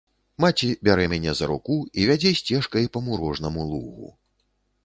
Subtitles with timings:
[0.43, 4.11] Маці бярэ мяне за руку і вядзе сцежкай па мурожнаму лугу.